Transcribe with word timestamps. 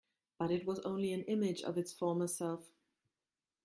But 0.39 0.49
it 0.49 0.65
was 0.65 0.79
only 0.79 1.13
an 1.13 1.21
image 1.25 1.61
of 1.61 1.77
its 1.77 1.93
former 1.93 2.25
self. 2.27 2.71